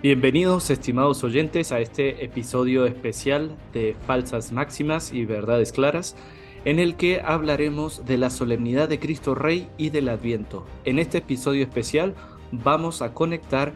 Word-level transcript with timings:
Bienvenidos, 0.00 0.70
estimados 0.70 1.24
oyentes, 1.24 1.72
a 1.72 1.80
este 1.80 2.24
episodio 2.24 2.86
especial 2.86 3.56
de 3.72 3.96
Falsas 4.06 4.52
Máximas 4.52 5.12
y 5.12 5.24
Verdades 5.24 5.72
Claras, 5.72 6.14
en 6.64 6.78
el 6.78 6.94
que 6.94 7.20
hablaremos 7.20 8.06
de 8.06 8.16
la 8.16 8.30
solemnidad 8.30 8.88
de 8.88 9.00
Cristo 9.00 9.34
Rey 9.34 9.68
y 9.76 9.90
del 9.90 10.08
Adviento. 10.08 10.64
En 10.84 11.00
este 11.00 11.18
episodio 11.18 11.64
especial 11.64 12.14
vamos 12.52 13.02
a 13.02 13.12
conectar 13.12 13.74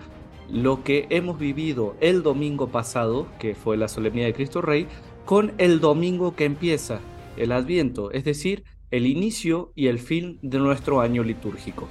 lo 0.49 0.85
que 0.85 1.09
hemos 1.11 1.41
vivido 1.41 1.97
el 2.01 2.23
domingo 2.23 2.69
pasado, 2.69 3.27
que 3.41 3.57
fue 3.57 3.77
la 3.77 3.89
solemnidad 3.89 4.27
de 4.27 4.35
Cristo 4.35 4.63
Rey, 4.63 4.87
con 5.25 5.53
el 5.59 5.81
domingo 5.81 6.37
que 6.37 6.45
empieza, 6.45 7.01
el 7.37 7.51
Adviento, 7.51 8.13
es 8.13 8.23
decir, 8.23 8.63
el 8.93 9.07
inicio 9.07 9.73
y 9.75 9.89
el 9.89 9.99
fin 9.99 10.39
de 10.41 10.61
nuestro 10.61 11.01
año 11.01 11.25
litúrgico. 11.25 11.89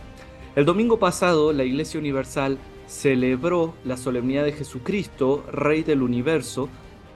El 0.55 0.63
domingo 0.63 0.99
pasado, 0.99 1.52
la 1.52 1.66
Iglesia 1.66 1.99
Universal 1.99 2.57
celebró 2.88 3.73
la 3.85 3.98
solemnidad 3.98 4.44
de 4.44 4.53
Jesucristo, 4.53 5.44
Rey 5.52 5.84
del 5.84 6.02
universo, 6.02 6.70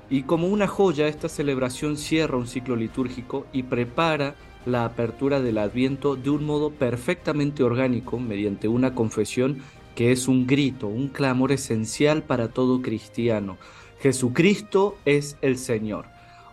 y 0.10 0.24
como 0.24 0.48
una 0.48 0.68
joya 0.68 1.08
esta 1.08 1.30
celebración 1.30 1.98
cierra 1.98 2.38
un 2.38 2.48
ciclo 2.48 2.76
litúrgico 2.76 3.48
y 3.52 3.64
prepara 3.64 4.36
la 4.66 4.86
apertura 4.86 5.41
del 5.41 5.58
Adviento 5.58 6.16
de 6.16 6.30
un 6.30 6.46
modo 6.46 6.72
perfectamente 6.72 7.64
orgánico 7.64 8.20
mediante 8.20 8.68
una 8.68 8.96
confesión 8.96 9.62
que 9.96 10.12
es 10.12 10.28
un 10.28 10.46
grito, 10.46 10.88
un 10.88 11.08
clamor 11.08 11.52
esencial 11.52 12.24
para 12.24 12.50
todo 12.50 12.82
cristiano. 12.82 13.58
Jesucristo 14.00 14.98
es 15.05 15.38
el 15.41 15.58
Señor. 15.58 16.05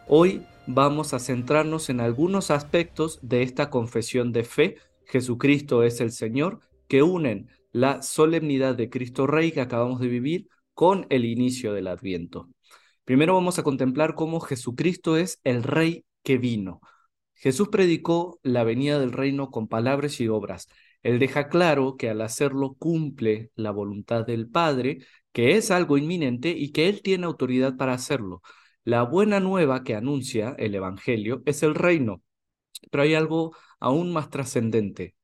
Hoy 0.07 0.43
vamos 0.67 1.13
a 1.13 1.19
centrarnos 1.19 1.91
en 1.91 2.01
algunos 2.01 2.51
aspectos 2.51 3.19
de 3.23 3.43
esta 3.43 3.69
confesión 3.69 4.33
de 4.33 4.45
fe, 4.45 4.77
Jesucristo 5.07 5.83
es 5.83 6.01
el 6.01 6.13
Señor, 6.13 6.61
que 6.89 7.03
unen 7.03 7.49
la 7.73 8.03
solemnidad 8.03 8.75
de 8.77 8.91
Cristo 8.91 9.27
Rey 9.27 9.53
que 9.53 9.61
acabamos 9.61 10.01
de 10.01 10.09
vivir 10.09 10.49
con 10.75 11.07
el 11.11 11.25
inicio 11.25 11.73
del 11.73 11.89
Adviento. 11.89 12.49
Primero 13.05 13.35
vamos 13.35 13.59
a 13.59 13.63
contemplar 13.63 14.15
cómo 14.15 14.41
Jesucristo 14.41 15.17
es 15.17 15.41
el 15.45 15.63
Rey 15.63 16.05
que 16.23 16.39
vino. 16.39 16.81
Jesús 17.35 17.69
predicó 17.69 18.39
la 18.43 18.63
venida 18.63 19.01
del 19.01 19.13
reino 19.13 19.51
con 19.51 19.67
palabras 19.69 20.21
y 20.21 20.29
obras. 20.29 20.69
Él 21.03 21.19
deja 21.19 21.49
claro 21.49 21.97
que 21.97 22.09
al 22.09 22.21
hacerlo 22.21 22.75
cumple 22.79 23.51
la 23.57 23.73
voluntad 23.73 24.25
del 24.25 24.49
Padre, 24.49 24.99
que 25.33 25.57
es 25.57 25.71
algo 25.71 25.99
inminente 25.99 26.51
y 26.51 26.71
que 26.71 26.89
Él 26.89 27.03
tiene 27.03 27.27
autoridad 27.27 27.77
para 27.77 27.95
hacerlo. 27.95 28.43
La 28.85 29.03
buena 29.03 29.41
nueva 29.41 29.83
que 29.83 29.95
anuncia 29.97 30.55
el 30.59 30.75
Evangelio 30.75 31.43
es 31.47 31.63
el 31.63 31.75
reino, 31.75 32.23
pero 32.91 33.03
hay 33.05 33.15
algo 33.15 33.57
aún 33.81 34.13
más 34.13 34.31
trascendente. 34.31 35.17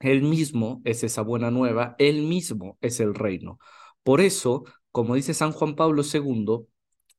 Él 0.00 0.22
mismo 0.22 0.80
es 0.84 1.04
esa 1.04 1.22
buena 1.22 1.50
nueva, 1.50 1.94
Él 1.98 2.22
mismo 2.22 2.78
es 2.80 3.00
el 3.00 3.14
reino. 3.14 3.58
Por 4.02 4.20
eso, 4.20 4.64
como 4.92 5.14
dice 5.14 5.34
San 5.34 5.52
Juan 5.52 5.76
Pablo 5.76 6.02
II, 6.02 6.66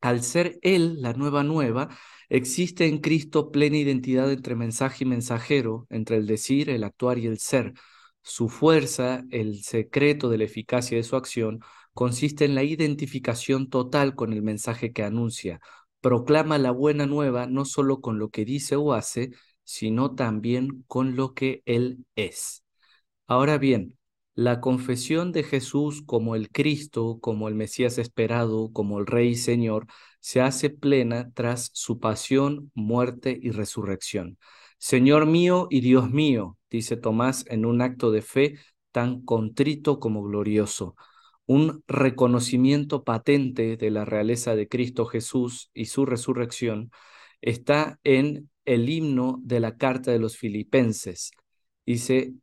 al 0.01 0.23
ser 0.23 0.59
Él 0.63 1.01
la 1.01 1.13
nueva 1.13 1.43
nueva, 1.43 1.89
existe 2.29 2.87
en 2.87 2.99
Cristo 2.99 3.51
plena 3.51 3.77
identidad 3.77 4.31
entre 4.31 4.55
mensaje 4.55 5.03
y 5.03 5.07
mensajero, 5.07 5.85
entre 5.89 6.17
el 6.17 6.25
decir, 6.27 6.69
el 6.69 6.83
actuar 6.83 7.17
y 7.19 7.27
el 7.27 7.37
ser. 7.39 7.73
Su 8.23 8.49
fuerza, 8.49 9.23
el 9.31 9.63
secreto 9.63 10.29
de 10.29 10.37
la 10.39 10.43
eficacia 10.45 10.97
de 10.97 11.03
su 11.03 11.15
acción, 11.15 11.59
consiste 11.93 12.45
en 12.45 12.55
la 12.55 12.63
identificación 12.63 13.69
total 13.69 14.15
con 14.15 14.33
el 14.33 14.41
mensaje 14.41 14.91
que 14.93 15.03
anuncia. 15.03 15.59
Proclama 16.01 16.57
la 16.57 16.71
buena 16.71 17.05
nueva 17.05 17.45
no 17.47 17.65
solo 17.65 18.01
con 18.01 18.17
lo 18.19 18.29
que 18.29 18.45
dice 18.45 18.75
o 18.75 18.93
hace, 18.93 19.31
sino 19.63 20.15
también 20.15 20.83
con 20.87 21.15
lo 21.15 21.33
que 21.33 21.61
Él 21.65 22.05
es. 22.15 22.60
Ahora 23.31 23.57
bien, 23.57 23.97
la 24.35 24.59
confesión 24.59 25.31
de 25.31 25.43
Jesús 25.43 26.03
como 26.05 26.35
el 26.35 26.49
Cristo, 26.49 27.17
como 27.21 27.47
el 27.47 27.55
Mesías 27.55 27.97
esperado, 27.97 28.73
como 28.73 28.99
el 28.99 29.05
Rey 29.05 29.29
y 29.29 29.35
Señor, 29.35 29.87
se 30.19 30.41
hace 30.41 30.69
plena 30.69 31.31
tras 31.33 31.69
su 31.73 31.97
pasión, 32.01 32.71
muerte 32.73 33.39
y 33.41 33.51
resurrección. 33.51 34.37
Señor 34.79 35.27
mío 35.27 35.67
y 35.69 35.79
Dios 35.79 36.09
mío, 36.11 36.57
dice 36.69 36.97
Tomás 36.97 37.45
en 37.47 37.65
un 37.65 37.81
acto 37.81 38.11
de 38.11 38.21
fe 38.21 38.59
tan 38.91 39.21
contrito 39.21 40.01
como 40.01 40.23
glorioso, 40.23 40.97
un 41.45 41.85
reconocimiento 41.87 43.05
patente 43.05 43.77
de 43.77 43.91
la 43.91 44.03
realeza 44.03 44.57
de 44.57 44.67
Cristo 44.67 45.05
Jesús 45.05 45.71
y 45.73 45.85
su 45.85 46.05
resurrección, 46.05 46.91
está 47.39 47.97
en 48.03 48.49
el 48.65 48.89
himno 48.89 49.39
de 49.41 49.61
la 49.61 49.77
carta 49.77 50.11
de 50.11 50.19
los 50.19 50.35
filipenses. 50.35 51.31
Dice, 51.85 52.33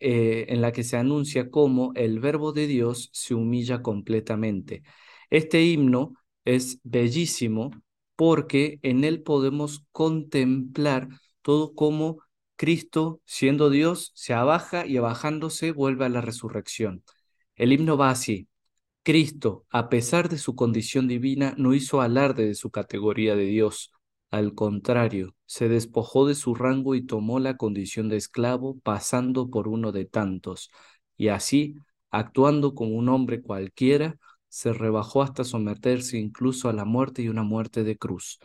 eh, 0.00 0.46
en 0.48 0.60
la 0.60 0.72
que 0.72 0.84
se 0.84 0.96
anuncia 0.96 1.50
cómo 1.50 1.92
el 1.94 2.20
verbo 2.20 2.52
de 2.52 2.66
Dios 2.66 3.10
se 3.12 3.34
humilla 3.34 3.82
completamente. 3.82 4.82
Este 5.30 5.62
himno 5.64 6.14
es 6.44 6.80
bellísimo 6.84 7.70
porque 8.16 8.78
en 8.82 9.04
él 9.04 9.22
podemos 9.22 9.86
contemplar 9.92 11.08
todo 11.42 11.74
cómo 11.74 12.18
Cristo, 12.56 13.20
siendo 13.24 13.70
Dios, 13.70 14.12
se 14.14 14.34
abaja 14.34 14.86
y 14.86 14.96
abajándose 14.96 15.72
vuelve 15.72 16.06
a 16.06 16.08
la 16.08 16.20
resurrección. 16.20 17.04
El 17.54 17.72
himno 17.72 17.96
va 17.96 18.10
así. 18.10 18.48
Cristo, 19.02 19.66
a 19.70 19.88
pesar 19.88 20.28
de 20.28 20.38
su 20.38 20.54
condición 20.54 21.08
divina, 21.08 21.54
no 21.56 21.74
hizo 21.74 22.00
alarde 22.00 22.46
de 22.46 22.54
su 22.54 22.70
categoría 22.70 23.36
de 23.36 23.44
Dios 23.44 23.92
al 24.30 24.54
contrario, 24.54 25.34
se 25.46 25.68
despojó 25.68 26.26
de 26.26 26.34
su 26.34 26.54
rango 26.54 26.94
y 26.94 27.06
tomó 27.06 27.40
la 27.40 27.56
condición 27.56 28.08
de 28.08 28.16
esclavo, 28.16 28.78
pasando 28.80 29.48
por 29.48 29.68
uno 29.68 29.92
de 29.92 30.04
tantos, 30.04 30.70
y 31.16 31.28
así, 31.28 31.76
actuando 32.10 32.74
como 32.74 32.96
un 32.96 33.08
hombre 33.08 33.42
cualquiera, 33.42 34.18
se 34.48 34.72
rebajó 34.72 35.22
hasta 35.22 35.44
someterse 35.44 36.18
incluso 36.18 36.68
a 36.68 36.72
la 36.72 36.84
muerte 36.84 37.22
y 37.22 37.28
una 37.28 37.42
muerte 37.42 37.84
de 37.84 37.96
cruz. 37.96 38.38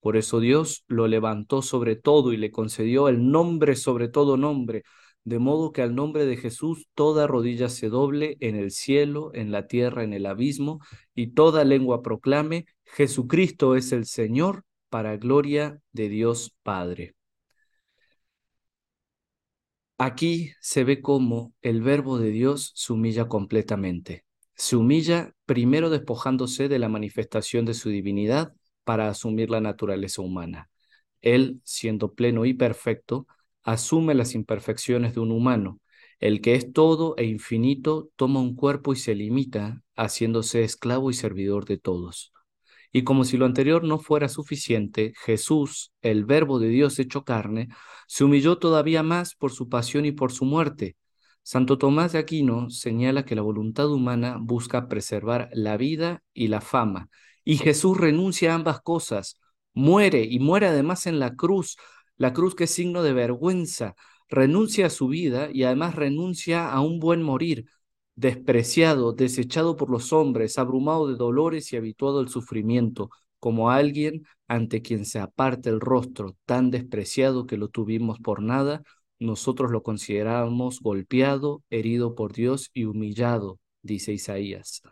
Por 0.00 0.16
eso 0.16 0.40
Dios 0.40 0.84
lo 0.88 1.06
levantó 1.08 1.62
sobre 1.62 1.96
todo 1.96 2.32
y 2.32 2.36
le 2.36 2.50
concedió 2.50 3.08
el 3.08 3.30
nombre 3.30 3.76
sobre 3.76 4.08
todo 4.08 4.36
nombre, 4.36 4.84
de 5.24 5.38
modo 5.38 5.72
que 5.72 5.82
al 5.82 5.94
nombre 5.94 6.24
de 6.24 6.36
Jesús 6.36 6.86
toda 6.94 7.26
rodilla 7.26 7.68
se 7.68 7.88
doble 7.90 8.36
en 8.40 8.56
el 8.56 8.70
cielo, 8.70 9.30
en 9.34 9.52
la 9.52 9.66
tierra, 9.66 10.02
en 10.02 10.14
el 10.14 10.26
abismo, 10.26 10.80
y 11.14 11.28
toda 11.28 11.64
lengua 11.64 12.02
proclame, 12.02 12.66
Jesucristo 12.84 13.76
es 13.76 13.92
el 13.92 14.06
Señor 14.06 14.64
para 14.90 15.16
gloria 15.16 15.80
de 15.92 16.08
Dios 16.08 16.54
Padre. 16.62 17.14
Aquí 19.98 20.52
se 20.60 20.84
ve 20.84 21.02
cómo 21.02 21.52
el 21.62 21.82
verbo 21.82 22.18
de 22.18 22.30
Dios 22.30 22.72
se 22.74 22.92
humilla 22.92 23.28
completamente. 23.28 24.24
Se 24.54 24.76
humilla 24.76 25.34
primero 25.44 25.90
despojándose 25.90 26.68
de 26.68 26.78
la 26.78 26.88
manifestación 26.88 27.64
de 27.66 27.74
su 27.74 27.90
divinidad 27.90 28.54
para 28.84 29.08
asumir 29.08 29.50
la 29.50 29.60
naturaleza 29.60 30.22
humana. 30.22 30.70
Él, 31.20 31.60
siendo 31.64 32.14
pleno 32.14 32.46
y 32.46 32.54
perfecto, 32.54 33.26
asume 33.62 34.14
las 34.14 34.34
imperfecciones 34.34 35.14
de 35.14 35.20
un 35.20 35.32
humano. 35.32 35.80
El 36.18 36.40
que 36.40 36.54
es 36.54 36.72
todo 36.72 37.14
e 37.16 37.24
infinito 37.24 38.10
toma 38.16 38.40
un 38.40 38.54
cuerpo 38.54 38.92
y 38.92 38.96
se 38.96 39.14
limita, 39.14 39.82
haciéndose 39.96 40.64
esclavo 40.64 41.10
y 41.10 41.14
servidor 41.14 41.66
de 41.66 41.78
todos. 41.78 42.32
Y 42.92 43.04
como 43.04 43.24
si 43.24 43.36
lo 43.36 43.46
anterior 43.46 43.84
no 43.84 43.98
fuera 43.98 44.28
suficiente, 44.28 45.12
Jesús, 45.24 45.92
el 46.02 46.24
Verbo 46.24 46.58
de 46.58 46.68
Dios 46.68 46.98
hecho 46.98 47.24
carne, 47.24 47.68
se 48.06 48.24
humilló 48.24 48.58
todavía 48.58 49.02
más 49.02 49.34
por 49.34 49.52
su 49.52 49.68
pasión 49.68 50.04
y 50.06 50.12
por 50.12 50.32
su 50.32 50.44
muerte. 50.44 50.96
Santo 51.42 51.78
Tomás 51.78 52.12
de 52.12 52.18
Aquino 52.18 52.68
señala 52.70 53.24
que 53.24 53.34
la 53.34 53.42
voluntad 53.42 53.90
humana 53.90 54.36
busca 54.40 54.88
preservar 54.88 55.48
la 55.52 55.76
vida 55.76 56.22
y 56.34 56.48
la 56.48 56.60
fama, 56.60 57.08
y 57.44 57.56
Jesús 57.56 57.96
renuncia 57.96 58.52
a 58.52 58.56
ambas 58.56 58.80
cosas, 58.80 59.36
muere 59.72 60.24
y 60.24 60.38
muere 60.38 60.66
además 60.66 61.06
en 61.06 61.18
la 61.18 61.34
cruz, 61.36 61.76
la 62.16 62.32
cruz 62.32 62.54
que 62.54 62.64
es 62.64 62.70
signo 62.70 63.02
de 63.02 63.12
vergüenza, 63.14 63.94
renuncia 64.28 64.86
a 64.86 64.90
su 64.90 65.08
vida 65.08 65.48
y 65.52 65.62
además 65.64 65.94
renuncia 65.94 66.70
a 66.70 66.80
un 66.80 67.00
buen 67.00 67.22
morir, 67.22 67.66
despreciado, 68.20 69.14
desechado 69.14 69.76
por 69.76 69.88
los 69.90 70.12
hombres, 70.12 70.58
abrumado 70.58 71.08
de 71.08 71.16
dolores 71.16 71.72
y 71.72 71.76
habituado 71.76 72.20
al 72.20 72.28
sufrimiento, 72.28 73.08
como 73.38 73.70
alguien 73.70 74.26
ante 74.46 74.82
quien 74.82 75.06
se 75.06 75.20
aparte 75.20 75.70
el 75.70 75.80
rostro, 75.80 76.36
tan 76.44 76.70
despreciado 76.70 77.46
que 77.46 77.56
lo 77.56 77.68
tuvimos 77.68 78.18
por 78.20 78.42
nada, 78.42 78.82
nosotros 79.18 79.70
lo 79.70 79.82
consideramos 79.82 80.80
golpeado, 80.80 81.62
herido 81.70 82.14
por 82.14 82.34
Dios 82.34 82.70
y 82.74 82.84
humillado, 82.84 83.58
dice 83.80 84.12
Isaías. 84.12 84.82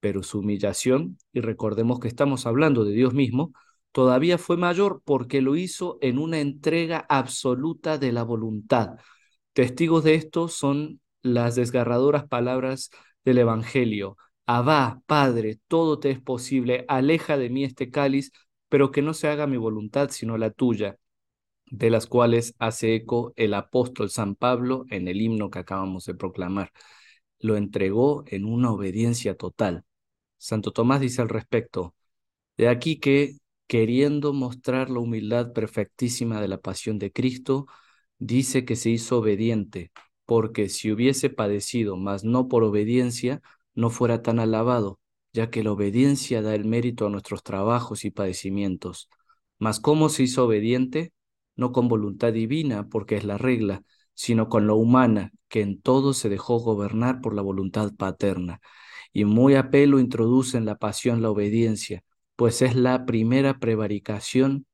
Pero 0.00 0.24
su 0.24 0.40
humillación, 0.40 1.18
y 1.32 1.40
recordemos 1.40 2.00
que 2.00 2.08
estamos 2.08 2.44
hablando 2.44 2.84
de 2.84 2.92
Dios 2.92 3.14
mismo, 3.14 3.52
todavía 3.92 4.36
fue 4.36 4.56
mayor 4.56 5.00
porque 5.04 5.40
lo 5.40 5.54
hizo 5.54 5.98
en 6.00 6.18
una 6.18 6.40
entrega 6.40 7.06
absoluta 7.08 7.98
de 7.98 8.10
la 8.10 8.24
voluntad. 8.24 8.96
Testigos 9.52 10.02
de 10.02 10.16
esto 10.16 10.48
son 10.48 11.00
las 11.26 11.54
desgarradoras 11.56 12.26
palabras 12.26 12.90
del 13.24 13.38
Evangelio. 13.38 14.16
Abba, 14.46 15.02
Padre, 15.06 15.58
todo 15.68 15.98
te 15.98 16.10
es 16.10 16.20
posible, 16.20 16.84
aleja 16.88 17.36
de 17.36 17.50
mí 17.50 17.64
este 17.64 17.90
cáliz, 17.90 18.32
pero 18.68 18.90
que 18.90 19.02
no 19.02 19.14
se 19.14 19.28
haga 19.28 19.46
mi 19.46 19.56
voluntad 19.56 20.10
sino 20.10 20.38
la 20.38 20.50
tuya, 20.50 20.98
de 21.66 21.90
las 21.90 22.06
cuales 22.06 22.54
hace 22.58 22.94
eco 22.94 23.32
el 23.36 23.54
apóstol 23.54 24.10
San 24.10 24.36
Pablo 24.36 24.86
en 24.90 25.08
el 25.08 25.20
himno 25.20 25.50
que 25.50 25.58
acabamos 25.60 26.04
de 26.06 26.14
proclamar. 26.14 26.72
Lo 27.40 27.56
entregó 27.56 28.24
en 28.28 28.44
una 28.44 28.72
obediencia 28.72 29.36
total. 29.36 29.84
Santo 30.38 30.72
Tomás 30.72 31.00
dice 31.00 31.22
al 31.22 31.28
respecto, 31.28 31.94
de 32.56 32.68
aquí 32.68 32.98
que, 32.98 33.36
queriendo 33.66 34.32
mostrar 34.32 34.90
la 34.90 35.00
humildad 35.00 35.52
perfectísima 35.52 36.40
de 36.40 36.48
la 36.48 36.58
pasión 36.58 36.98
de 36.98 37.12
Cristo, 37.12 37.66
dice 38.18 38.64
que 38.64 38.76
se 38.76 38.90
hizo 38.90 39.18
obediente, 39.18 39.92
porque 40.26 40.68
si 40.68 40.92
hubiese 40.92 41.30
padecido, 41.30 41.96
mas 41.96 42.24
no 42.24 42.48
por 42.48 42.64
obediencia, 42.64 43.42
no 43.74 43.90
fuera 43.90 44.22
tan 44.22 44.38
alabado, 44.40 45.00
ya 45.32 45.50
que 45.50 45.62
la 45.62 45.72
obediencia 45.72 46.42
da 46.42 46.54
el 46.54 46.64
mérito 46.64 47.06
a 47.06 47.10
nuestros 47.10 47.42
trabajos 47.42 48.04
y 48.04 48.10
padecimientos. 48.10 49.08
Mas 49.58 49.80
¿cómo 49.80 50.08
se 50.08 50.24
hizo 50.24 50.44
obediente? 50.44 51.12
No 51.56 51.72
con 51.72 51.88
voluntad 51.88 52.32
divina, 52.32 52.88
porque 52.88 53.16
es 53.16 53.24
la 53.24 53.38
regla, 53.38 53.82
sino 54.14 54.48
con 54.48 54.66
lo 54.66 54.76
humana, 54.76 55.32
que 55.48 55.62
en 55.62 55.80
todo 55.80 56.12
se 56.14 56.28
dejó 56.28 56.58
gobernar 56.58 57.20
por 57.20 57.34
la 57.34 57.42
voluntad 57.42 57.94
paterna. 57.94 58.60
Y 59.12 59.24
muy 59.24 59.54
a 59.54 59.70
pelo 59.70 59.98
introduce 60.00 60.58
en 60.58 60.66
la 60.66 60.76
pasión 60.76 61.22
la 61.22 61.30
obediencia, 61.30 62.02
pues 62.36 62.62
es 62.62 62.74
la 62.76 63.06
primera 63.06 63.58
prevaricación 63.58 64.66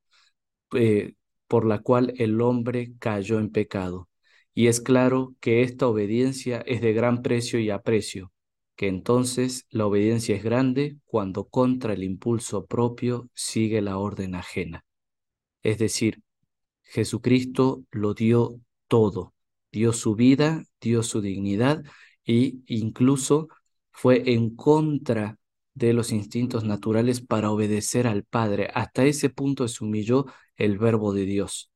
eh, 0.73 1.13
por 1.47 1.65
la 1.65 1.79
cual 1.79 2.13
el 2.17 2.41
hombre 2.41 2.93
cayó 2.99 3.39
en 3.39 3.51
pecado. 3.51 4.09
Y 4.53 4.67
es 4.67 4.81
claro 4.81 5.35
que 5.39 5.63
esta 5.63 5.87
obediencia 5.87 6.63
es 6.65 6.81
de 6.81 6.93
gran 6.93 7.21
precio 7.21 7.59
y 7.59 7.69
aprecio, 7.69 8.31
que 8.75 8.87
entonces 8.87 9.65
la 9.69 9.87
obediencia 9.87 10.35
es 10.35 10.43
grande 10.43 10.97
cuando 11.05 11.45
contra 11.47 11.93
el 11.93 12.03
impulso 12.03 12.65
propio 12.65 13.29
sigue 13.33 13.81
la 13.81 13.97
orden 13.97 14.35
ajena. 14.35 14.85
Es 15.63 15.79
decir, 15.79 16.21
Jesucristo 16.83 17.83
lo 17.91 18.13
dio 18.13 18.59
todo, 18.87 19.33
dio 19.71 19.93
su 19.93 20.15
vida, 20.15 20.63
dio 20.79 21.01
su 21.01 21.21
dignidad 21.21 21.83
e 22.25 22.55
incluso 22.67 23.47
fue 23.91 24.33
en 24.33 24.55
contra 24.55 25.39
de 25.73 25.93
los 25.93 26.11
instintos 26.11 26.63
naturales 26.63 27.21
para 27.21 27.49
obedecer 27.51 28.05
al 28.05 28.23
Padre. 28.23 28.69
Hasta 28.73 29.05
ese 29.05 29.29
punto 29.29 29.67
se 29.67 29.83
humilló 29.83 30.25
el 30.55 30.77
verbo 30.77 31.13
de 31.13 31.25
Dios. 31.25 31.71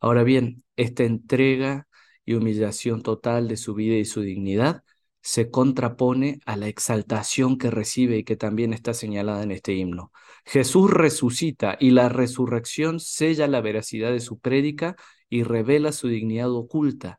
Ahora 0.00 0.22
bien, 0.22 0.64
esta 0.76 1.04
entrega 1.04 1.87
y 2.28 2.34
humillación 2.34 3.00
total 3.00 3.48
de 3.48 3.56
su 3.56 3.72
vida 3.72 3.96
y 3.96 4.04
su 4.04 4.20
dignidad 4.20 4.84
se 5.22 5.50
contrapone 5.50 6.40
a 6.44 6.58
la 6.58 6.68
exaltación 6.68 7.56
que 7.56 7.70
recibe 7.70 8.18
y 8.18 8.24
que 8.24 8.36
también 8.36 8.74
está 8.74 8.92
señalada 8.92 9.42
en 9.42 9.50
este 9.50 9.72
himno. 9.72 10.12
Jesús 10.44 10.90
resucita 10.90 11.78
y 11.80 11.90
la 11.90 12.10
resurrección 12.10 13.00
sella 13.00 13.46
la 13.46 13.62
veracidad 13.62 14.12
de 14.12 14.20
su 14.20 14.38
prédica 14.38 14.94
y 15.30 15.42
revela 15.42 15.90
su 15.90 16.08
dignidad 16.08 16.50
oculta. 16.52 17.18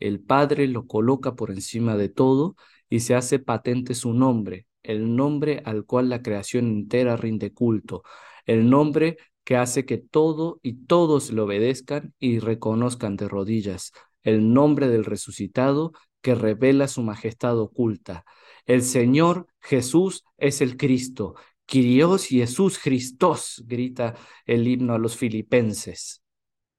El 0.00 0.18
Padre 0.18 0.66
lo 0.66 0.88
coloca 0.88 1.36
por 1.36 1.52
encima 1.52 1.96
de 1.96 2.08
todo 2.08 2.56
y 2.88 2.98
se 2.98 3.14
hace 3.14 3.38
patente 3.38 3.94
su 3.94 4.12
nombre, 4.12 4.66
el 4.82 5.14
nombre 5.14 5.62
al 5.66 5.84
cual 5.84 6.08
la 6.08 6.20
creación 6.20 6.66
entera 6.66 7.16
rinde 7.16 7.52
culto, 7.52 8.02
el 8.44 8.68
nombre 8.68 9.18
que 9.44 9.56
hace 9.56 9.86
que 9.86 9.98
todo 9.98 10.58
y 10.62 10.84
todos 10.86 11.30
le 11.30 11.42
obedezcan 11.42 12.12
y 12.18 12.40
reconozcan 12.40 13.16
de 13.16 13.28
rodillas, 13.28 13.92
el 14.28 14.52
nombre 14.52 14.88
del 14.88 15.04
resucitado 15.04 15.92
que 16.20 16.34
revela 16.34 16.88
su 16.88 17.02
majestad 17.02 17.58
oculta. 17.58 18.24
El 18.66 18.82
Señor 18.82 19.46
Jesús 19.60 20.24
es 20.36 20.60
el 20.60 20.76
Cristo. 20.76 21.34
Kyrios 21.66 22.26
Jesús 22.26 22.78
Christos, 22.78 23.62
grita 23.66 24.14
el 24.46 24.66
himno 24.66 24.94
a 24.94 24.98
los 24.98 25.16
filipenses. 25.16 26.22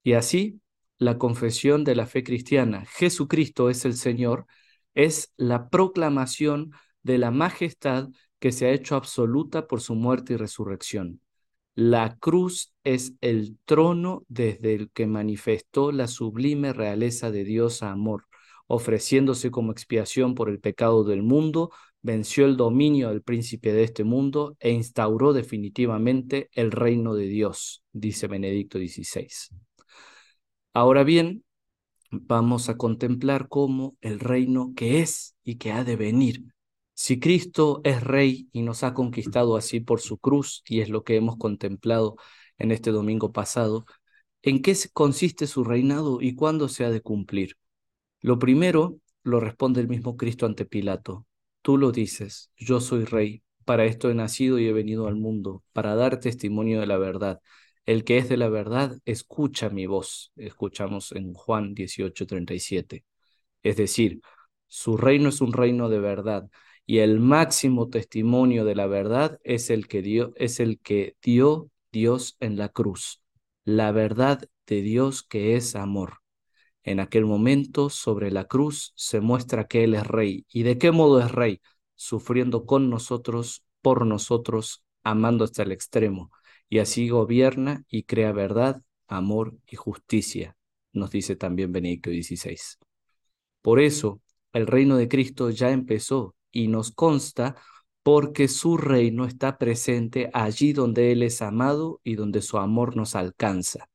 Y 0.02 0.14
así, 0.14 0.60
la 0.98 1.18
confesión 1.18 1.84
de 1.84 1.94
la 1.94 2.06
fe 2.06 2.22
cristiana, 2.22 2.84
Jesucristo 2.86 3.70
es 3.70 3.84
el 3.84 3.94
Señor, 3.94 4.46
es 4.94 5.32
la 5.36 5.68
proclamación 5.68 6.72
de 7.02 7.18
la 7.18 7.30
majestad 7.30 8.08
que 8.38 8.52
se 8.52 8.66
ha 8.66 8.72
hecho 8.72 8.96
absoluta 8.96 9.66
por 9.66 9.80
su 9.80 9.94
muerte 9.94 10.34
y 10.34 10.36
resurrección. 10.36 11.20
La 11.74 12.16
cruz 12.18 12.72
es 12.84 13.14
el 13.20 13.58
trono 13.64 14.24
desde 14.28 14.74
el 14.74 14.90
que 14.90 15.06
manifestó 15.06 15.92
la 15.92 16.08
sublime 16.08 16.72
realeza 16.72 17.30
de 17.30 17.44
Dios 17.44 17.82
a 17.82 17.92
amor 17.92 18.24
ofreciéndose 18.72 19.50
como 19.50 19.72
expiación 19.72 20.36
por 20.36 20.48
el 20.48 20.60
pecado 20.60 21.02
del 21.02 21.24
mundo, 21.24 21.72
venció 22.02 22.46
el 22.46 22.56
dominio 22.56 23.08
del 23.08 23.20
príncipe 23.20 23.72
de 23.72 23.82
este 23.82 24.04
mundo 24.04 24.56
e 24.60 24.70
instauró 24.70 25.32
definitivamente 25.32 26.48
el 26.52 26.70
reino 26.70 27.14
de 27.14 27.26
Dios, 27.26 27.82
dice 27.92 28.28
Benedicto 28.28 28.78
XVI. 28.78 29.26
Ahora 30.72 31.02
bien, 31.02 31.42
vamos 32.12 32.68
a 32.68 32.76
contemplar 32.76 33.48
cómo 33.48 33.96
el 34.00 34.20
reino 34.20 34.72
que 34.76 35.00
es 35.00 35.34
y 35.42 35.56
que 35.56 35.72
ha 35.72 35.82
de 35.82 35.96
venir. 35.96 36.44
Si 37.02 37.18
Cristo 37.18 37.80
es 37.82 38.04
rey 38.04 38.50
y 38.52 38.60
nos 38.60 38.84
ha 38.84 38.92
conquistado 38.92 39.56
así 39.56 39.80
por 39.80 40.02
su 40.02 40.18
cruz, 40.18 40.62
y 40.68 40.82
es 40.82 40.90
lo 40.90 41.02
que 41.02 41.16
hemos 41.16 41.38
contemplado 41.38 42.16
en 42.58 42.72
este 42.72 42.90
domingo 42.90 43.32
pasado, 43.32 43.86
¿en 44.42 44.60
qué 44.60 44.76
consiste 44.92 45.46
su 45.46 45.64
reinado 45.64 46.20
y 46.20 46.34
cuándo 46.34 46.68
se 46.68 46.84
ha 46.84 46.90
de 46.90 47.00
cumplir? 47.00 47.56
Lo 48.20 48.38
primero 48.38 48.98
lo 49.22 49.40
responde 49.40 49.80
el 49.80 49.88
mismo 49.88 50.18
Cristo 50.18 50.44
ante 50.44 50.66
Pilato. 50.66 51.26
Tú 51.62 51.78
lo 51.78 51.90
dices, 51.90 52.50
yo 52.54 52.82
soy 52.82 53.06
rey, 53.06 53.42
para 53.64 53.86
esto 53.86 54.10
he 54.10 54.14
nacido 54.14 54.58
y 54.58 54.66
he 54.66 54.72
venido 54.74 55.06
al 55.06 55.16
mundo, 55.16 55.64
para 55.72 55.94
dar 55.94 56.20
testimonio 56.20 56.80
de 56.80 56.86
la 56.86 56.98
verdad. 56.98 57.40
El 57.86 58.04
que 58.04 58.18
es 58.18 58.28
de 58.28 58.36
la 58.36 58.50
verdad, 58.50 58.98
escucha 59.06 59.70
mi 59.70 59.86
voz. 59.86 60.32
Escuchamos 60.36 61.12
en 61.12 61.32
Juan 61.32 61.74
18:37. 61.74 63.06
Es 63.62 63.78
decir, 63.78 64.20
su 64.66 64.98
reino 64.98 65.30
es 65.30 65.40
un 65.40 65.54
reino 65.54 65.88
de 65.88 65.98
verdad 65.98 66.50
y 66.90 66.98
el 66.98 67.20
máximo 67.20 67.88
testimonio 67.88 68.64
de 68.64 68.74
la 68.74 68.88
verdad 68.88 69.38
es 69.44 69.70
el 69.70 69.86
que 69.86 70.02
dio, 70.02 70.32
es 70.34 70.58
el 70.58 70.80
que 70.80 71.14
dio 71.22 71.70
Dios 71.92 72.36
en 72.40 72.56
la 72.56 72.68
cruz. 72.68 73.22
La 73.64 73.92
verdad 73.92 74.48
de 74.66 74.82
Dios 74.82 75.22
que 75.22 75.54
es 75.54 75.76
amor. 75.76 76.14
En 76.82 76.98
aquel 76.98 77.26
momento, 77.26 77.90
sobre 77.90 78.32
la 78.32 78.46
cruz, 78.46 78.92
se 78.96 79.20
muestra 79.20 79.68
que 79.68 79.84
Él 79.84 79.94
es 79.94 80.04
rey. 80.04 80.46
¿Y 80.52 80.64
de 80.64 80.78
qué 80.78 80.90
modo 80.90 81.20
es 81.20 81.30
rey? 81.30 81.60
Sufriendo 81.94 82.66
con 82.66 82.90
nosotros, 82.90 83.62
por 83.82 84.04
nosotros, 84.04 84.82
amando 85.04 85.44
hasta 85.44 85.62
el 85.62 85.70
extremo. 85.70 86.32
Y 86.68 86.80
así 86.80 87.08
gobierna 87.08 87.84
y 87.88 88.02
crea 88.02 88.32
verdad, 88.32 88.82
amor 89.06 89.56
y 89.64 89.76
justicia, 89.76 90.56
nos 90.92 91.12
dice 91.12 91.36
también 91.36 91.70
Benedicto 91.70 92.10
XVI. 92.10 92.58
Por 93.62 93.78
eso, 93.78 94.20
el 94.52 94.66
reino 94.66 94.96
de 94.96 95.06
Cristo 95.06 95.50
ya 95.50 95.70
empezó 95.70 96.34
y 96.52 96.68
nos 96.68 96.92
consta 96.92 97.56
porque 98.02 98.48
su 98.48 98.76
reino 98.76 99.24
está 99.26 99.58
presente 99.58 100.30
allí 100.32 100.72
donde 100.72 101.12
Él 101.12 101.22
es 101.22 101.42
amado 101.42 102.00
y 102.04 102.14
donde 102.14 102.42
su 102.42 102.58
amor 102.58 102.96
nos 102.96 103.14
alcanza. 103.14 103.88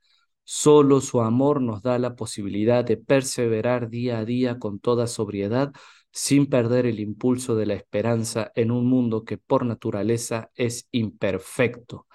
Solo 0.44 1.02
su 1.02 1.22
amor 1.22 1.60
nos 1.60 1.82
da 1.82 1.98
la 1.98 2.16
posibilidad 2.16 2.86
de 2.86 2.98
perseverar 2.98 3.90
día 3.90 4.20
a 4.20 4.26
día 4.26 4.60
con 4.60 4.80
toda 4.80 5.08
sobriedad, 5.08 5.74
sin 6.12 6.46
perder 6.48 6.86
el 6.86 7.00
impulso 7.00 7.56
de 7.56 7.66
la 7.66 7.74
esperanza 7.74 8.52
en 8.56 8.72
un 8.72 8.86
mundo 8.88 9.26
que 9.26 9.38
por 9.38 9.66
naturaleza 9.66 10.52
es 10.56 10.88
imperfecto. 10.92 12.08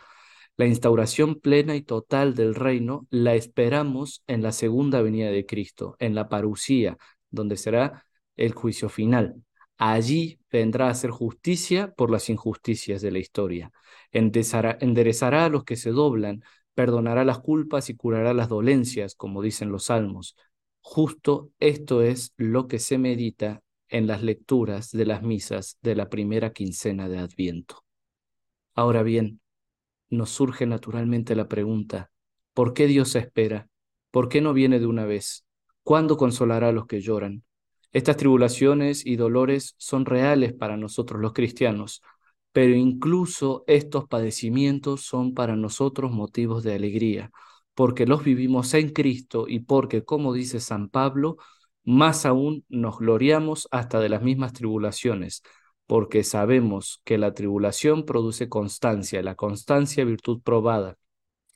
La 0.57 0.67
instauración 0.67 1.41
plena 1.41 1.75
y 1.75 1.83
total 1.83 2.35
del 2.35 2.55
reino 2.55 3.07
la 3.11 3.35
esperamos 3.35 4.23
en 4.27 4.43
la 4.43 4.53
segunda 4.53 5.03
venida 5.03 5.31
de 5.31 5.45
Cristo, 5.45 5.97
en 5.99 6.15
la 6.15 6.29
parucía, 6.29 6.99
donde 7.31 7.57
será 7.57 8.07
el 8.37 8.53
juicio 8.53 8.89
final. 8.89 9.43
Allí 9.83 10.39
vendrá 10.53 10.89
a 10.89 10.91
hacer 10.91 11.11
justicia 11.11 11.95
por 11.95 12.11
las 12.11 12.29
injusticias 12.29 13.01
de 13.01 13.11
la 13.11 13.19
historia. 13.19 13.73
enderezará 14.13 15.45
a 15.47 15.49
los 15.49 15.65
que 15.65 15.77
se 15.77 15.91
doblan, 15.91 16.45
perdonará 16.75 17.25
las 17.25 17.39
culpas 17.39 17.89
y 17.89 17.97
curará 17.97 18.35
las 18.35 18.51
dolencias, 18.51 19.15
como 19.15 19.41
dicen 19.41 19.73
los 19.73 19.85
salmos. 19.85 20.37
Justo 20.83 21.51
esto 21.61 22.03
es 22.03 22.35
lo 22.37 22.69
que 22.69 22.79
se 22.79 22.99
medita 22.99 23.63
en 23.89 24.07
las 24.07 24.23
lecturas 24.23 24.91
de 24.91 25.07
las 25.07 25.23
misas 25.23 25.79
de 25.81 25.97
la 25.97 26.11
primera 26.11 26.53
quincena 26.53 27.09
de 27.09 27.17
Adviento. 27.19 27.83
Ahora 28.75 29.03
bien, 29.03 29.41
nos 30.11 30.29
surge 30.29 30.67
naturalmente 30.67 31.35
la 31.35 31.49
pregunta, 31.49 32.11
¿por 32.53 32.75
qué 32.75 32.87
Dios 32.87 33.17
espera? 33.17 33.69
¿Por 34.11 34.29
qué 34.29 34.43
no 34.43 34.53
viene 34.53 34.79
de 34.79 34.87
una 34.87 35.07
vez? 35.07 35.47
¿Cuándo 35.85 36.19
consolará 36.19 36.69
a 36.69 36.73
los 36.73 36.87
que 36.87 37.01
lloran? 37.01 37.45
Estas 37.93 38.17
tribulaciones 38.17 39.05
y 39.05 39.17
dolores 39.17 39.75
son 39.79 40.07
reales 40.07 40.53
para 40.53 40.77
nosotros 40.77 41.21
los 41.21 41.33
cristianos, 41.33 42.03
pero 42.53 42.75
incluso 42.75 43.65
estos 43.67 44.07
padecimientos 44.07 45.03
son 45.03 45.35
para 45.35 45.57
nosotros 45.57 46.13
motivos 46.13 46.63
de 46.63 46.75
alegría, 46.75 47.31
porque 47.75 48.07
los 48.07 48.25
vivimos 48.25 48.75
en 48.75 48.91
Cristo 48.91 49.47
y 49.49 49.61
porque, 49.61 50.05
como 50.05 50.33
dice 50.33 50.61
San 50.61 50.89
Pablo, 50.89 51.37
más 51.85 52.27
aún 52.27 52.65
nos 52.69 52.99
gloriamos 52.99 53.69
hasta 53.71 54.01
de 54.01 54.09
las 54.09 54.23
mismas 54.23 54.53
tribulaciones, 54.53 55.43
porque 55.87 56.23
sabemos 56.25 57.01
que 57.05 57.19
la 57.19 57.35
tribulación 57.35 58.05
produce 58.05 58.49
constancia, 58.49 59.23
la 59.23 59.35
constancia 59.35 60.05
virtud 60.05 60.41
probada, 60.43 60.97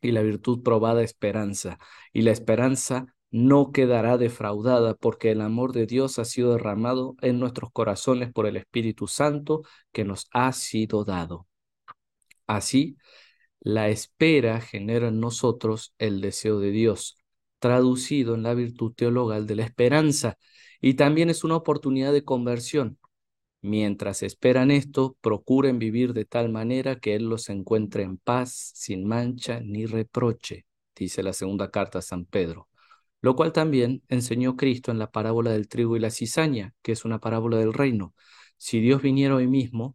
y 0.01 0.13
la 0.13 0.23
virtud 0.23 0.63
probada 0.63 1.03
esperanza, 1.03 1.79
y 2.13 2.23
la 2.23 2.33
esperanza 2.33 3.07
no 3.35 3.73
quedará 3.73 4.17
defraudada 4.17 4.95
porque 4.95 5.33
el 5.33 5.41
amor 5.41 5.73
de 5.73 5.87
Dios 5.87 6.21
ha 6.21 6.25
sido 6.25 6.53
derramado 6.53 7.17
en 7.21 7.41
nuestros 7.41 7.73
corazones 7.73 8.33
por 8.33 8.47
el 8.47 8.57
Espíritu 8.57 9.09
Santo 9.09 9.65
que 9.91 10.05
nos 10.05 10.29
ha 10.31 10.53
sido 10.53 11.05
dado. 11.05 11.49
Así, 12.47 12.97
la 13.59 13.89
espera 13.89 14.61
genera 14.61 15.09
en 15.09 15.19
nosotros 15.19 15.95
el 15.99 16.21
deseo 16.21 16.61
de 16.61 16.71
Dios, 16.71 17.17
traducido 17.59 18.37
en 18.37 18.45
la 18.45 18.55
virtud 18.55 18.93
teologal 18.95 19.49
de 19.49 19.57
la 19.57 19.65
esperanza, 19.65 20.39
y 20.81 20.95
también 20.95 21.29
es 21.29 21.43
una 21.43 21.57
oportunidad 21.57 22.13
de 22.13 22.23
conversión. 22.23 23.01
Mientras 23.63 24.23
esperan 24.23 24.71
esto, 24.71 25.17
procuren 25.21 25.81
vivir 25.81 26.13
de 26.13 26.25
tal 26.25 26.51
manera 26.51 27.01
que 27.01 27.17
Él 27.17 27.29
los 27.29 27.49
encuentre 27.49 28.05
en 28.05 28.17
paz, 28.17 28.71
sin 28.75 29.05
mancha 29.05 29.59
ni 29.59 29.87
reproche, 29.87 30.67
dice 30.95 31.25
la 31.25 31.33
segunda 31.33 31.73
carta 31.73 31.99
a 31.99 32.03
San 32.03 32.27
Pedro, 32.27 32.69
lo 33.25 33.37
cual 33.37 33.53
también 33.53 34.03
enseñó 34.11 34.55
Cristo 34.55 34.91
en 34.91 34.99
la 34.99 35.11
parábola 35.11 35.51
del 35.53 35.67
trigo 35.67 35.97
y 35.97 35.99
la 35.99 36.11
cizaña, 36.11 36.75
que 36.83 36.93
es 36.93 37.07
una 37.07 37.21
parábola 37.21 37.57
del 37.57 37.73
reino. 37.73 38.13
Si 38.59 38.81
Dios 38.81 39.01
viniera 39.01 39.35
hoy 39.35 39.47
mismo, 39.47 39.95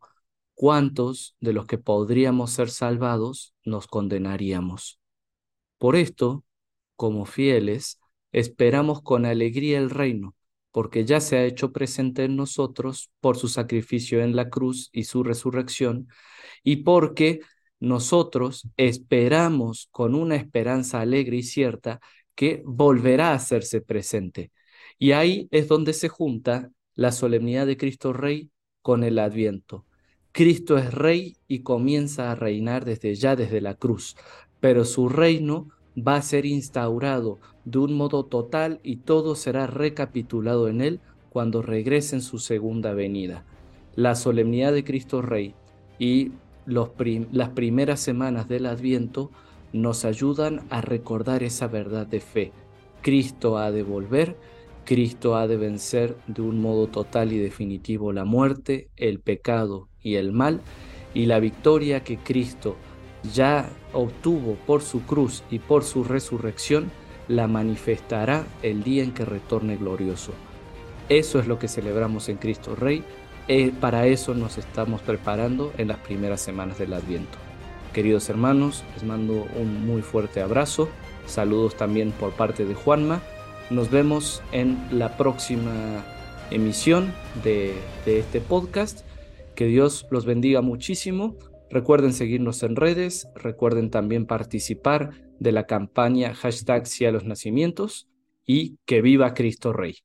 ¿cuántos 0.55 1.35
de 1.39 1.53
los 1.53 1.67
que 1.67 1.77
podríamos 1.77 2.49
ser 2.49 2.71
salvados 2.71 3.53
nos 3.63 3.85
condenaríamos? 3.85 4.99
Por 5.77 5.95
esto, 5.95 6.43
como 6.95 7.25
fieles, 7.25 7.99
esperamos 8.31 9.03
con 9.03 9.27
alegría 9.27 9.77
el 9.77 9.91
reino 9.91 10.35
porque 10.71 11.05
ya 11.05 11.21
se 11.21 11.37
ha 11.37 11.45
hecho 11.45 11.71
presente 11.71 12.23
en 12.23 12.35
nosotros 12.35 13.11
por 13.19 13.37
su 13.37 13.47
sacrificio 13.47 14.23
en 14.23 14.35
la 14.35 14.49
cruz 14.49 14.89
y 14.91 15.03
su 15.03 15.23
resurrección, 15.23 16.07
y 16.63 16.77
porque 16.77 17.41
nosotros 17.79 18.67
esperamos 18.77 19.87
con 19.91 20.15
una 20.15 20.35
esperanza 20.35 20.99
alegre 21.01 21.37
y 21.37 21.43
cierta 21.43 21.99
que 22.39 22.63
volverá 22.65 23.31
a 23.31 23.33
hacerse 23.33 23.81
presente. 23.81 24.53
Y 24.97 25.11
ahí 25.11 25.49
es 25.51 25.67
donde 25.67 25.91
se 25.91 26.07
junta 26.07 26.71
la 26.95 27.11
solemnidad 27.11 27.67
de 27.67 27.75
Cristo 27.75 28.13
Rey 28.13 28.49
con 28.81 29.03
el 29.03 29.19
Adviento. 29.19 29.85
Cristo 30.31 30.77
es 30.77 30.93
Rey 30.93 31.35
y 31.49 31.63
comienza 31.63 32.31
a 32.31 32.35
reinar 32.35 32.85
desde 32.85 33.13
ya, 33.15 33.35
desde 33.35 33.59
la 33.59 33.75
cruz, 33.75 34.15
pero 34.61 34.85
su 34.85 35.09
reino 35.09 35.67
va 35.97 36.15
a 36.15 36.21
ser 36.21 36.45
instaurado 36.45 37.39
de 37.65 37.79
un 37.79 37.93
modo 37.93 38.23
total 38.23 38.79
y 38.83 38.95
todo 38.95 39.35
será 39.35 39.67
recapitulado 39.67 40.69
en 40.69 40.79
él 40.79 41.01
cuando 41.31 41.61
regrese 41.61 42.15
en 42.15 42.21
su 42.21 42.39
segunda 42.39 42.93
venida. 42.93 43.43
La 43.95 44.15
solemnidad 44.15 44.71
de 44.71 44.85
Cristo 44.85 45.21
Rey 45.21 45.55
y 45.99 46.31
los 46.65 46.91
las 47.33 47.49
primeras 47.49 47.99
semanas 47.99 48.47
del 48.47 48.65
Adviento 48.65 49.29
nos 49.73 50.05
ayudan 50.05 50.61
a 50.69 50.81
recordar 50.81 51.43
esa 51.43 51.67
verdad 51.67 52.07
de 52.07 52.19
fe. 52.19 52.51
Cristo 53.01 53.57
ha 53.57 53.71
de 53.71 53.83
volver, 53.83 54.37
Cristo 54.85 55.35
ha 55.35 55.47
de 55.47 55.57
vencer 55.57 56.17
de 56.27 56.41
un 56.41 56.61
modo 56.61 56.87
total 56.87 57.31
y 57.31 57.37
definitivo 57.37 58.11
la 58.11 58.25
muerte, 58.25 58.89
el 58.97 59.19
pecado 59.19 59.87
y 60.01 60.15
el 60.15 60.31
mal, 60.31 60.61
y 61.13 61.25
la 61.25 61.39
victoria 61.39 62.03
que 62.03 62.17
Cristo 62.17 62.75
ya 63.33 63.69
obtuvo 63.93 64.55
por 64.65 64.81
su 64.81 65.01
cruz 65.03 65.43
y 65.49 65.59
por 65.59 65.83
su 65.83 66.03
resurrección, 66.03 66.91
la 67.27 67.47
manifestará 67.47 68.45
el 68.63 68.83
día 68.83 69.03
en 69.03 69.13
que 69.13 69.25
retorne 69.25 69.77
glorioso. 69.77 70.33
Eso 71.09 71.39
es 71.39 71.47
lo 71.47 71.59
que 71.59 71.67
celebramos 71.67 72.29
en 72.29 72.37
Cristo 72.37 72.75
Rey. 72.75 73.03
Eh, 73.47 73.71
para 73.79 74.07
eso 74.07 74.33
nos 74.33 74.57
estamos 74.57 75.01
preparando 75.01 75.73
en 75.77 75.87
las 75.87 75.97
primeras 75.97 76.41
semanas 76.41 76.77
del 76.77 76.93
Adviento. 76.93 77.48
Queridos 77.93 78.29
hermanos, 78.29 78.83
les 78.93 79.03
mando 79.03 79.47
un 79.59 79.85
muy 79.85 80.01
fuerte 80.01 80.41
abrazo. 80.41 80.89
Saludos 81.25 81.75
también 81.75 82.11
por 82.11 82.33
parte 82.33 82.65
de 82.65 82.75
Juanma. 82.75 83.21
Nos 83.69 83.89
vemos 83.89 84.43
en 84.51 84.77
la 84.91 85.17
próxima 85.17 86.05
emisión 86.51 87.11
de 87.43 87.73
este 88.05 88.41
podcast. 88.41 89.01
Que 89.55 89.65
Dios 89.65 90.07
los 90.11 90.25
bendiga 90.25 90.61
muchísimo. 90.61 91.35
Recuerden 91.71 92.13
seguirnos 92.13 92.63
en 92.63 92.75
redes, 92.75 93.27
recuerden 93.35 93.91
también 93.91 94.25
participar 94.25 95.11
de 95.39 95.51
la 95.51 95.65
campaña 95.65 96.33
hashtag 96.33 96.83
los 97.11 97.25
Nacimientos 97.25 98.07
y 98.45 98.77
que 98.85 99.01
viva 99.01 99.33
Cristo 99.33 99.73
Rey. 99.73 99.97